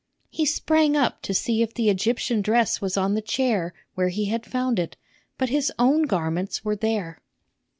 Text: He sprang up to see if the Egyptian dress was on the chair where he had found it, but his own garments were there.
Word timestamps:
He 0.31 0.47
sprang 0.47 0.97
up 0.97 1.21
to 1.21 1.31
see 1.31 1.61
if 1.61 1.75
the 1.75 1.87
Egyptian 1.87 2.41
dress 2.41 2.81
was 2.81 2.97
on 2.97 3.13
the 3.13 3.21
chair 3.21 3.71
where 3.93 4.09
he 4.09 4.25
had 4.25 4.47
found 4.47 4.79
it, 4.79 4.97
but 5.37 5.49
his 5.49 5.71
own 5.77 6.07
garments 6.07 6.65
were 6.65 6.75
there. 6.75 7.21